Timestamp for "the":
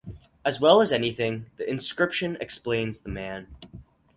1.57-1.69, 3.01-3.09